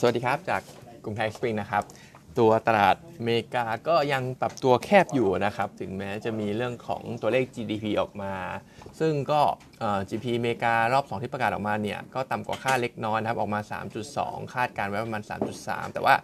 [0.00, 0.62] สวัสดีครับ จาก
[1.04, 1.84] กรุงไทยสปริงนะครับ
[2.38, 8.34] ตัวตลาดอเมริกาก็ยังปรับตัวแคบอยู่นะครับ ถึงแม้จะมีเรื่องของตัวเลข GDP ออกมา
[9.00, 9.40] ซึ่งก็
[10.08, 13.60] GDP อเมริการอบ 2 ที่ประกาศออกมาเนี่ย ก็ต่ำกว่าคาดเล็กน้อยนะครับ ออกมา
[14.06, 15.22] 3.2 คาดการไว้ประมาณ
[15.58, 16.14] 3.3 แต่ว่า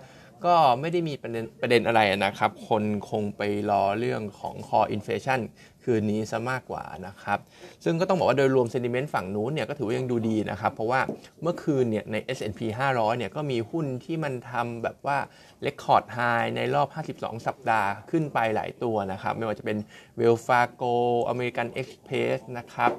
[0.47, 5.41] ก็ไม่ได้มีประเด็นประเด็นอะไรนะครับ คนคงไปรอเรื่องของ core inflation
[5.85, 7.39] คืนนี้ซะมากกว่านะครับ
[7.85, 11.01] ซึ่งก็ต้องบอกว่าโดยรวม sentiment ฝั่งนู้นเนี่ยก็ถือว่ายังดูดีนะครับ เพราะว่า
[11.43, 12.61] เมื่อคืนเนี่ยใน S&P
[12.95, 15.19] 500 เนี่ยก็มีหุ้นที่มันทำแบบว่า
[15.67, 16.89] record high ในรอบ
[17.21, 19.79] 52 สัปดาห์ขึ้นไปหลายตัวนะครับ ไม่ว่าจะเป็น
[20.19, 20.95] Wells Fargo
[21.33, 22.93] American Express นะครับ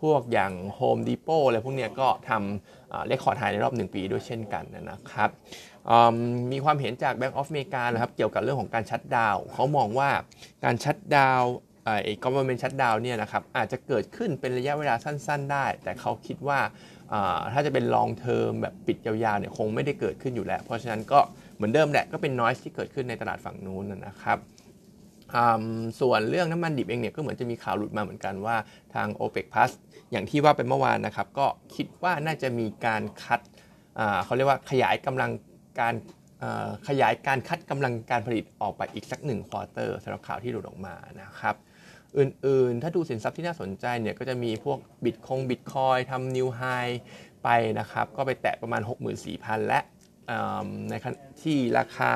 [0.00, 5.30] พวกอย่าง Home Depot อะไรพวกเนี้ยก็ทำเรคคอร์ดไฮในรอบ 1 ปีด้วยเช่นกันนะครับ
[6.52, 10.10] มีความเห็นจาก Bank of America นะครับเกี่ยวกับเรื่องของการชัดดาวเขามองว่า
[10.64, 11.42] การชัดดาว
[12.04, 16.58] ไอ้ government shutdown เนี่ยนะครับอาจจะเกิดขึ้นเป็นระยะเวลาสั้น ๆ ได้ แต่เขาคิดว่า
[17.52, 21.20] ถ้าจะเป็น long term แบบปิดยาวๆเนี่ยคงไม่ได้เกิดขึ้นอยู่แล้ว เพราะฉะนั้นก็
[21.56, 24.38] เหมือนเดิมแหละก็เป็น noise ที่เกิดขึ้นในตลาดฝั่งนู้นนะครับ
[26.00, 28.56] ส่วนเรื่องน้ำมันดิบเองเนี่ยก็เหมือนจะมีข่าวหลุดมาเหมือนกันว่า
[28.94, 29.70] ทาง OPEC Plus
[30.10, 33.40] อย่างที่ว่าเป็นเมื่อวานนะครับ ก็คิดว่าน่าจะมีการคัด
[34.24, 35.30] เขาเรียกว่าขยายกำลัง
[35.80, 35.94] การ
[36.88, 41.54] ขยายการคัดกำลังการผลิตออกไปอีกสักหนึ่งควอเตอร์สำหรับข่าวที่หลุดออกมานะครับ
[42.18, 46.62] อื่นๆ ถ้าดูสินทรัพย์ที่น่าสนใจเนี่ยก็จะมีพวกบิตคอยน์ บิตคอยน์ทำ new high
[47.44, 48.82] ไปนะครับ ก็ไปแตะประมาณ
[49.24, 49.80] 64,000 และ
[50.90, 52.12] ในขณะที่ราคา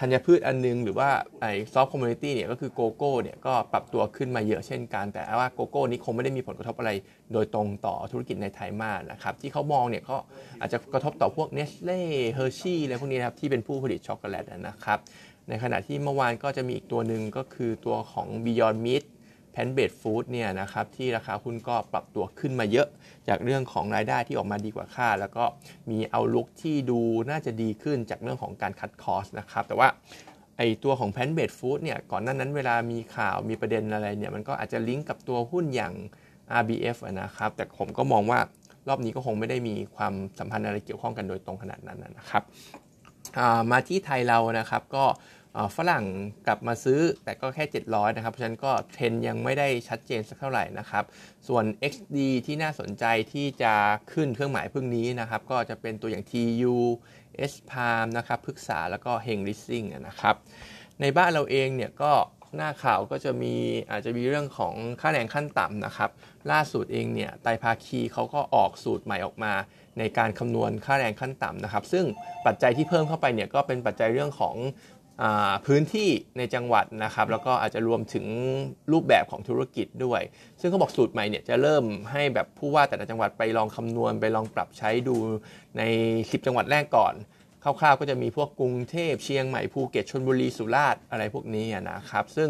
[0.00, 6.90] ธัญพืชอันนึง หรือว่าไอ้ soft commodity เนี่ยก็คือโกโก้เนี่ยก็ปรับตัวขึ้นมาเยอะเช่นกัน แต่ว่าโกโก้นี้คงไม่ได้มีผลกระทบอะไร
[7.32, 10.16] โดยตรงต่อธุรกิจในไทยมากนะครับ ที่เขามองเนี่ยก็
[10.60, 12.00] อาจจะกระทบต่อพวกเนสเล่
[12.32, 14.98] เฮอร์ชี่อะไรพวกนี้นะครับที่เป็นผู้ผลิตช็อกโกแลตนะครับ
[15.48, 19.04] ในขณะที่เมื่อวานก็จะมีอีกตัวหนึ่งก็คือตัวของ Beyond Meat
[19.52, 22.88] plant-based food เนี่ยนะครับที่ราคาหุ้นก็ปรับตัวขึ้นมาเยอะ
[23.28, 25.44] จากเรื่องของรายได้ที่ออกมาดีกว่าคาดแล้วก็
[25.90, 29.88] มี outlook ที่ดูน่าจะดีขึ้นจากเรื่องของการ cut cost นะครับ แต่ว่า
[30.56, 35.94] ไอตัวของ plant-based food เนี่ยก่อนหน้านั้นเวลามีข่าวมีประเด็นอะไรเนี่ยมันก็อาจจะลิงก์กับตัวหุ้นอย่าง
[36.60, 38.40] RBF นะครับ แต่ผมก็มองว่า
[38.88, 42.42] รอบนี้ก็คงไม่ได้มีความสัมพันธ์อะไรเกี่ยวข้องกันโดยตรงขนาดนั้นนะครับ
[43.70, 45.04] มาที่ไทยเรานะครับก็
[45.76, 46.04] ฝรั่ง
[46.46, 51.04] กลับมาซื้อแต่ก็แค่ 700 นะครับ เพราะฉะนั้นก็เทรนยังไม่ได้ชัดเจนสักเท่าไหร่นะครับ
[51.48, 52.16] ส่วน XD
[52.46, 53.74] ที่น่าสนใจที่จะ
[54.12, 56.76] ขึ้นเครื่องหมายพึ่งนี้นะครับ ก็จะเป็นตัวอย่าง TU
[57.52, 60.34] S Palm นะครับพฤกษาแล้วก็เฮง Leasing นะครับ
[61.00, 62.12] ในบ้านเราเองเนี่ยก็
[62.56, 63.54] หน้าข่าวก็จะมี
[63.90, 66.10] อาจจะมีเรื่องของค่าแรงขั้นต่ำนะครับ
[66.50, 69.52] ล่าสุดเองเนี่ยไตภาคีเขาก็ออกสูตรใหม่ออกมา
[69.98, 72.04] ในการคำนวณค่าแรงขั้นต่ำนะครับ ซึ่ง
[72.46, 74.56] ปัจจัยที่เพิ่มเข้าไปเนี่ยก็เป็นปัจจัยเรื่องของ
[75.66, 76.08] พื้นที่
[76.38, 78.26] ในจังหวัดนะครับ แล้วก็อาจจะรวมถึง
[78.92, 80.20] รูปแบบของธุรกิจด้วย
[80.60, 85.16] ซึ่งเขาบอกสูตรใหม่เนี่ยจะเริ่มให้แบบผู้ว่าแต่ละจังหวัดไปลองคำนวณไปลองปรับใช้ดู
[85.78, 85.82] ใน
[86.14, 87.14] 10 จังหวัดแรกก่อน
[87.64, 92.48] คร่าวๆก็จะมีพวกกรุงเทพเชียงใหม่ภูเก็ตชลบุรีสุราษฎร์อะไรพวกนี้นะครับ ซึ่ง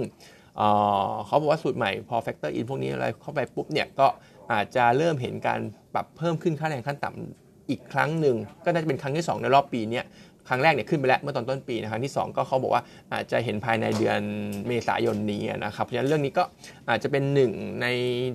[0.56, 4.06] เขาบอกว่าสูตรใหม่พอ factor in พวกนี้อะไรเข้าไปปุ๊บเนี่ยก็
[4.52, 5.60] อาจจะเริ่มเห็นการ
[5.94, 10.04] ปรับเพิ่มขึ้นค่าแรงขั้นต่ำอีกครั้งหนึ่งก็น่าจะเป็นครั้งที่ 2 ในรอบปีเนี้ย
[10.50, 14.20] ครั้งแรกเนี่ยขึ้นไปแล้วเมื่อตอนต้นปีนะครั้งที่ 2 ก็เขาบอกว่าอาจจะเห็นภายในเดือน
[14.66, 16.44] เมษายนนี้นะครับเพราะฉะนั้นเรื่องนี้ก็
[16.88, 17.52] อาจจะเป็นหนึ่ง
[17.82, 17.86] ใน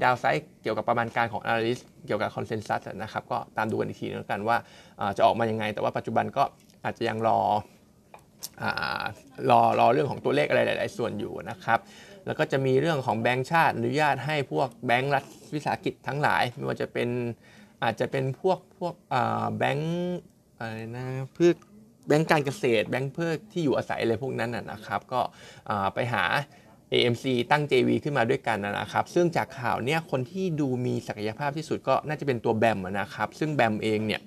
[0.03, 4.57] ดาวไซด์เกี่ยวกับประมาณการของ Analyst เกี่ยวกับคอนเซนแซสนะครับก็ตามดูกันอีกทีนึงแล้วกันว่า
[5.17, 6.43] จะออกมายังไง แต่ว่าปัจจุบันก็
[6.85, 7.39] อาจจะยังรอ
[9.49, 11.79] รอรอเรื่องของตัวเลขอะไรหลาย ๆ ส่วนอยู่นะครับ
[12.25, 17.09] แล้วก็จะมีเรื่องของแบงก์ชาติอนุญาตให้พวกแบงก์รัฐวิสาหกิจทั้งหลายไม่ว่าจะเป็น
[17.83, 18.93] อาจจะเป็นพวกพวก
[19.57, 19.89] แบงก์
[20.59, 21.51] อะไรนะเพื่อ
[22.07, 25.21] แบงก์การเกษตร แบงก์เพื่อที่อยู่อาศัยอะไรพวกนั้นนะครับ ก็
[25.69, 26.23] อ่าไปหา
[26.91, 34.21] AMC ตั้ง JV ขึ้นมาด้วยกันนะครับ ซึ่งจากข่าวเนี่ยคนที่ดูมีศักยภาพที่สุดก็น่าจะเป็นตัวแบมนะครับ ซึ่งแบมเองเนี่ย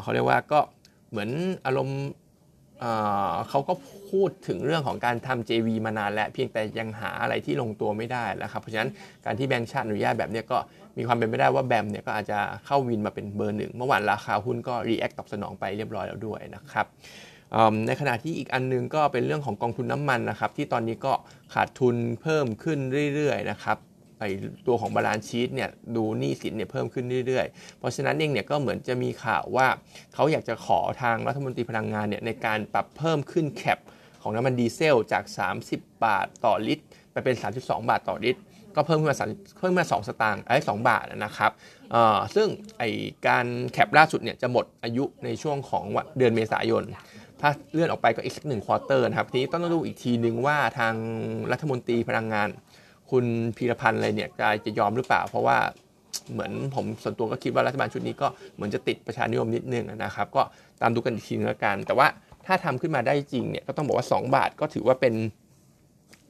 [0.00, 0.60] เขาเรียกว่าก็
[1.10, 1.30] เหมือน
[1.66, 2.00] อารมณ์
[3.48, 3.74] เขาก็
[4.10, 8.90] พูดถึงเรื่องของการทำ JV มานานแล้ว เพียงแต่ยังหาอะไรที่ลงตัวไม่ได้นะครับ เพราะฉะนั้น
[9.24, 10.58] การที่แบงก์ชาติอนุญาตแบบนี้ก็
[10.98, 16.86] มีความเป็นไปได้ว่า BAM เนี่ยก็อาจจะเข้า win มาเป็นเบอร์หนึ่งเมื่อวานราคาหุ้นก็ react ตอบสนองไปเรียบร้อยแล้วด้วยนะครับ
[17.86, 21.12] ในขณะที่อีกอันนึงก็เป็นเรื่องของกองทุนน้ำมันนะครับ ที่ตอนนี้ก็
[21.54, 22.78] ขาดทุนเพิ่มขึ้น
[23.14, 23.78] เรื่อยๆนะครับ
[24.66, 29.66] ตัวของ balance sheet เนี่ยดูหนี้สินเนี่ยเพิ่มขึ้นเรื่อยๆ เพราะฉะนั้นเองเนี่ยก็เหมือนจะมีข่าวว่า
[30.14, 33.78] เขาอยากจะขอทางรัฐมนตรีพลังงานเนี่ยในการปรับเพิ่มขึ้น cap
[34.22, 35.24] ของน้ำมันดีเซลจาก
[35.66, 38.40] 30 บาทต่อลิตร ไปเป็น 32 บาทต่อลิตร
[38.76, 39.18] ก็เพิ่มขึ้นมา
[39.58, 41.50] เพิ่มขึ้นมา2สตางค์ไอ้ 2 บาทนะครับ
[41.90, 42.48] เออซึ่ง
[42.78, 42.82] ไอ
[43.26, 45.84] การ cap ล่าสุดเนี่ยจะหมดอายุในช่วงของ
[46.18, 46.84] เดือนเมษายน
[47.40, 50.94] ถ้าเลื่อนออกไปก็อีกสักหนึ่ง quarter นะครับ ทีนี้ต้องดูอีกทีนึงว่าทาง
[51.52, 52.48] รัฐมนตรีพลังงาน
[53.10, 53.24] คุณ
[53.56, 55.58] พีระพันธุ์อะไรเนี่ยจะจะยอมหรือเปล่า เพราะว่า
[56.32, 60.42] เหมือนผมส่วนตัวก็คิดว่ารัฐบาลชุดนี้ก็เหมือนจะติดประชานิยมนิดนึงนะครับ ก็
[60.80, 62.06] ตามดูกันอีกทีนึงแล้วกัน แต่ว่า
[62.46, 65.14] ถ้าทำขึ้นมาได้จริงเนี่ยก็ต้องบอกว่า 2 บาทก็ถือว่าเป็น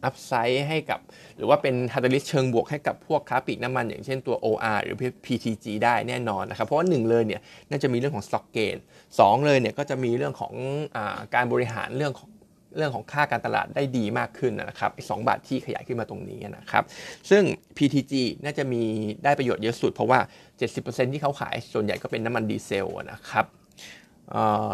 [0.05, 1.01] upside ให้กับ
[1.37, 8.77] หรือว่าเป็น headline เชิงบวกให้กับพวกค้าปลีกน้ำมันอย่างเช่นตัว OR หรือ PTG ได้แน่นอนนะครับ เพราะว่า1เลยเนี่ยน่าจะมีเรื่องของ stock gain
[9.11, 10.53] 2เลยเนี่ยก็จะมีเรื่องของ
[10.97, 10.99] อ
[11.35, 12.29] การบริหารเรื่องของ
[12.77, 16.85] เรื่องของค่าการตลาดได้ดีมากขึ้นนะครับสองบาทที่ขยายขึ้นมาตรงนี้นะครับ
[17.31, 17.43] ซึ่ง
[17.77, 18.13] PTG
[18.45, 18.83] น่าจะมี
[19.25, 20.21] ได้ประโยชน์เยอะสุด เพราะว่า
[20.67, 23.47] 70%ที่เขาขายส่วนใหญ่ก็เป็นน้ำมันดีเซลนะครับ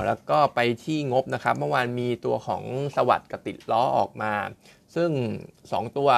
[0.06, 2.62] แล้วก็ไปที่งบนะครับ เมื่อวานมีตัวของ
[2.97, 4.32] สวัสด์กับติดล้อออกมา
[4.94, 5.11] ซึ่ง
[5.55, 6.11] 2 ตัว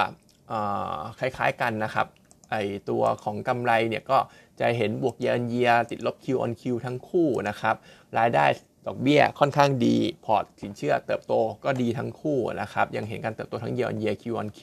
[1.18, 2.06] คล้ายๆกันนะครับ
[2.50, 2.54] ไอ
[2.90, 4.18] ตัวของกำไรเนี่ยก็
[4.60, 7.76] จะเห็นบวกเยียนเยียติดลบ Q on Q ทั้งคู่นะครับ
[8.18, 8.44] รายได้
[8.86, 11.32] ดอกเบี้ยค่อนข้างดี พอร์ตสินเชื่อเติบโต
[11.64, 14.60] ก็ดีทั้งคู่นะครับ ยังเห็นการเติบโตทั้ง year on year Q on Q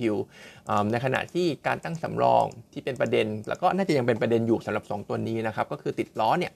[0.92, 6.54] ในขณะที่การตั้งสำรองที่เป็นประเด็น แล้วก็น่าจะยังเป็นประเด็นอยู่สำหรับ 2 ตัวนี้นะครับ ก็คือติดล้อเนี่ย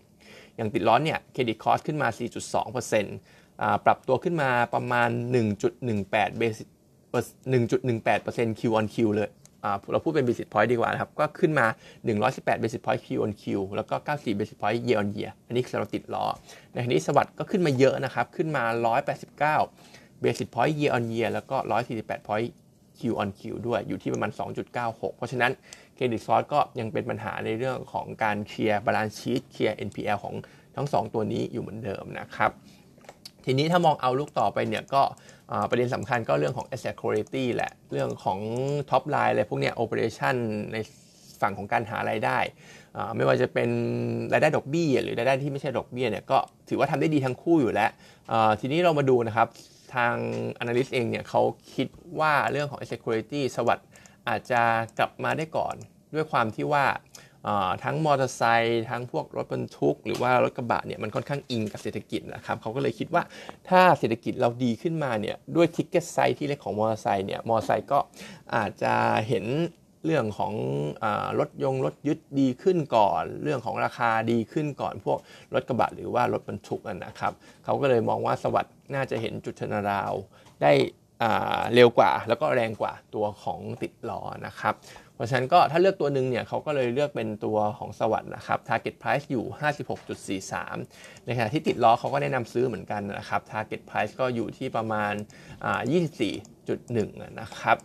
[0.56, 2.08] อย่างติดล้อเนี่ยเครดิตคอสขึ้นมา
[2.76, 5.10] 4.2%ปรับตัวขึ้นมาประมาณ
[5.72, 6.68] 1.18 basis
[7.14, 9.30] 1.18% Q on Q เลย
[9.92, 11.68] เราพูดเป็น basis point ดีกว่านะครับ ก็ขึ้นมา
[12.16, 13.44] 118 basis point Q on Q
[13.76, 16.26] แล้วก็ 94 basis point year on year อันนี้คือเราติดล้อ
[16.72, 18.64] ในขณะนี้ SAWAD ก็ขึ้นมาเยอะนะครับ ขึ้นมา
[19.44, 21.58] 189 basis point year on year แล้วก็
[21.94, 22.50] 148 point
[23.00, 24.32] Q on Q ด้วยอยู่ที่ประมาณ
[24.74, 25.52] 2.96 เพราะฉะนั้น
[25.96, 30.36] credit cost ก็ยังเป็นปัญหาในเรื่องของการเคลียร์ balance sheet เคลียร์ NPL ของ
[30.76, 32.52] ทั้ง 2 ตัวนี้อยู่เหมือนเดิมนะครับ
[33.46, 35.04] ทีนี้ถ้ามอง outlook ต่อไปเนี่ยก็
[35.70, 38.40] ประเด็นสำคัญก็เรื่องของ asset quality แหละ เรื่องของ
[38.90, 40.36] top line อะไรพวกเนี้ย operation
[40.74, 40.78] ใน
[41.42, 42.38] ฝั่งของการหารายได้
[43.16, 43.70] ไม่ว่าจะเป็น
[44.34, 46.38] รายได้ดอกเบี้ย หรือรายได้ที่ไม่ใช่ดอกเบี้ยเนี่ยก็
[46.70, 47.92] ถือว่าทำได้ดีทั้งคู่อยู่แล้ว
[48.60, 49.48] ทีนี้เรามาดูนะครับ
[49.96, 50.16] ทาง
[50.62, 51.42] analyst เองเนี่ยเขา
[51.74, 51.88] คิด
[52.20, 53.88] ว่าเรื่องของ asset quality SAWAD
[54.30, 54.62] อาจจะ
[54.98, 55.76] กลับมาได้ก่อน
[56.14, 56.86] ด้วยความที่ว่า
[57.84, 63.24] ทั้งมอเตอร์ไซค์ทั้งพวกรถบรรทุก หรือว่ารถกระบะเนี่ยมันค่อนข้างอิงกับเศรษฐกิจนะครับเขาก็เลยคิดว่า
[63.70, 68.00] ถ้าเศรษฐกิจเราดีขึ้นมาเนี่ยด้วย ticket size ที่เล็กของมอเตอร์ไซค์เนี่ยมอเตอร์ไซค์ก็
[68.56, 68.94] อาจจะ
[69.28, 69.46] เห็น
[70.06, 70.54] เรื่องของ
[71.04, 71.06] อ
[71.40, 75.20] รถยงรถยึดดีขึ้นก่อน เรื่องของราคาดีขึ้นก่อน พวก
[75.54, 80.14] รถกระบะหรือว่ารถบรรทุกนะครับเขาก็เลยมองว่าสวัสด์น่าจะเห็นจุดชนราว
[80.62, 80.74] ได้
[81.74, 84.74] เร็วกว่า แล้วก็แรงกว่าตัวของติดล้อนะครับ
[85.16, 89.46] เพราะฉะนั้นก็ถ้าเลือกตัวหนึ่งเนี่ยเขาก็เลยเลือกเป็นตัวของสวัสด์นะครับ target price อยู่
[90.52, 95.14] 56.43 ในขณะที่ติดล้อเขาก็แนะนำซื้อเหมือนกันนะครับ target price ก็อยู่ที่ประมาณ
[96.26, 97.78] 24.1 นะครับ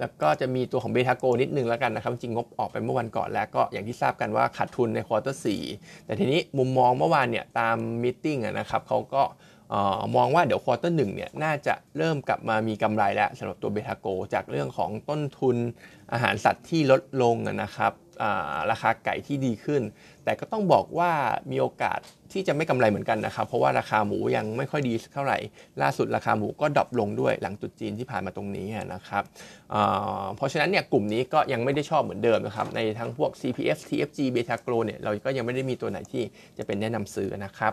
[0.00, 5.40] แล้วก็จะมีตัวของเบทาโกรนิดนึงแล้วกันนะครับ จริงๆ งบออกไปเมื่อวันก่อนแล้วก็อย่างที่ทราบกันว่าขาดทุนใน quarter
[5.72, 9.22] 4แต่ทีนี้มุมมองเมื่อวานเนี่ยตาม meeting นะครับเขาก็
[10.16, 15.56] มองว่าเดี๋ยว quarter หนึ่งเนี่ยน่าจะเริ่มกลับมามีกำไรแล้วสำหรับตัวเบทาโกร จากเรื่องของต้นทุน
[16.12, 17.92] อาหารสัตว์ที่ลดลงนะครับ
[18.70, 19.82] ราคาไก่ที่ดีขึ้น
[20.24, 21.10] แต่ก็ต้องบอกว่า
[21.50, 21.98] มีโอกาส
[22.32, 25.38] ที่จะไม่กำไรเหมือนกันนะครับ เพราะว่าราคาหมูยังไม่ค่อยดีเท่าไหร่
[25.82, 29.22] ล่าสุดราคาหมูก็ดรอปลงด้วยหลังจุดจีนที่ผ่านมาตรงนี้นะครับ
[30.36, 36.22] เพราะฉะนั้นเนี่ยกลุ่มนี้ก็ยังไม่ได้ชอบเหมือนเดิมนะครับ ในทั้งพวก CPF TFG Beta Grow เนี่ยเราก็ยังไม่ได้มีตัวไหนที่
[36.58, 37.72] จะเป็นแนะนำซื้อนะครับ